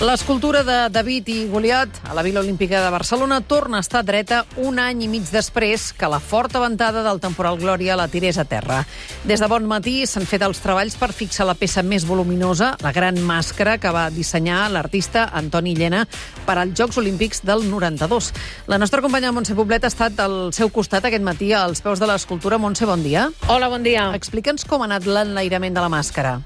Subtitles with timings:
[0.00, 4.46] L'escultura de David i Goliat a la Vila Olímpica de Barcelona torna a estar dreta
[4.56, 8.46] un any i mig després que la forta ventada del temporal Glòria la tirés a
[8.48, 8.78] terra.
[9.28, 12.94] Des de bon matí s'han fet els treballs per fixar la peça més voluminosa, la
[12.96, 16.06] gran màscara que va dissenyar l'artista Antoni Llena
[16.48, 18.32] per als Jocs Olímpics del 92.
[18.72, 22.08] La nostra companya Montse Poblet ha estat al seu costat aquest matí als peus de
[22.08, 22.56] l'escultura.
[22.56, 23.28] Montse, bon dia.
[23.52, 24.08] Hola, bon dia.
[24.16, 26.38] Explica'ns com ha anat l'enlairament de la màscara.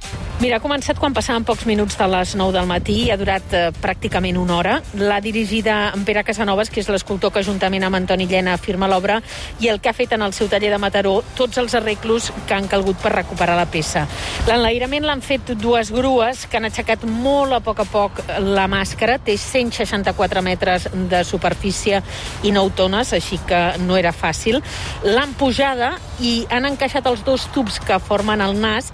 [0.42, 3.52] Mira, ha començat quan passaven pocs minuts de les 9 del matí i ha durat
[3.54, 4.72] eh, pràcticament una hora.
[4.98, 9.20] L'ha dirigida en Pere Casanovas, que és l'escultor que juntament amb Antoni Llena firma l'obra,
[9.62, 12.56] i el que ha fet en el seu taller de Mataró tots els arreglos que
[12.56, 14.08] han calgut per recuperar la peça.
[14.48, 19.20] L'enlairament l'han fet dues grues que han aixecat molt a poc a poc la màscara.
[19.22, 22.02] Té 164 metres de superfície
[22.42, 24.58] i 9 tones, així que no era fàcil.
[25.06, 28.90] L'han pujada i han encaixat els dos tubs que formen el nas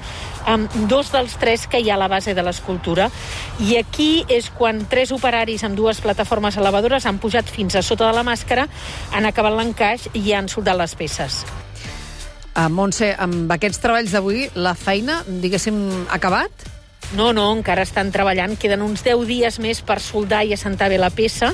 [0.49, 3.11] amb dos dels tres que hi ha a la base de l'escultura.
[3.61, 8.09] I aquí és quan tres operaris amb dues plataformes elevadores han pujat fins a sota
[8.09, 8.67] de la màscara,
[9.13, 11.45] han acabat l'encaix i han soldat les peces.
[12.51, 15.79] Uh, Montse, amb aquests treballs d'avui, la feina, diguéssim,
[16.11, 16.70] acabat?
[17.11, 18.55] No, no, encara estan treballant.
[18.61, 21.49] Queden uns 10 dies més per soldar i assentar bé la peça.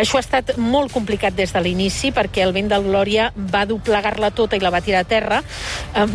[0.00, 4.30] Això ha estat molt complicat des de l'inici perquè el vent del Glòria va doblegar-la
[4.32, 5.42] tota i la va tirar a terra.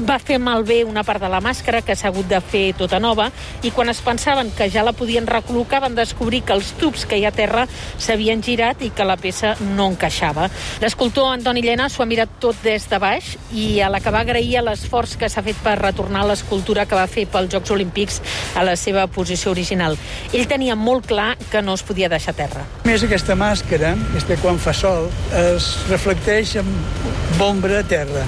[0.09, 3.27] Va fer malbé una part de la màscara que s'ha hagut de fer tota nova
[3.61, 7.19] i quan es pensaven que ja la podien recol·locar van descobrir que els tubs que
[7.19, 10.49] hi ha a terra s'havien girat i que la peça no encaixava.
[10.81, 15.13] L'escultor Antoni Llena s'ho ha mirat tot des de baix i a l'acabar agraïa l'esforç
[15.19, 18.21] que s'ha fet per retornar l'escultura que va fer pels Jocs Olímpics
[18.57, 19.97] a la seva posició original.
[20.33, 22.65] Ell tenia molt clar que no es podia deixar terra.
[22.87, 23.95] Més, aquesta màscara,
[24.27, 28.25] que quan fa sol, es reflecteix amb ombra a terra.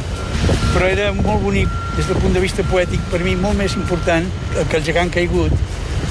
[0.72, 4.28] Però era molt bonic, des del punt de vista poètic, per mi molt més important
[4.70, 5.54] que el gegant caigut,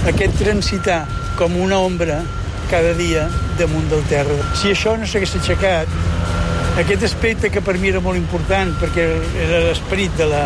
[0.08, 1.02] aquest transitar
[1.38, 2.20] com una ombra
[2.70, 3.26] cada dia
[3.58, 4.36] damunt del terra.
[4.54, 5.90] Si això no s'hagués aixecat,
[6.80, 9.06] aquest aspecte que per mi era molt important, perquè
[9.46, 10.44] era l'esperit de la,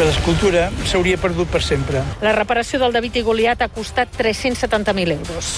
[0.00, 2.00] de l'escultura s'hauria perdut per sempre.
[2.24, 5.50] La reparació del David i Goliat ha costat 370.000 euros.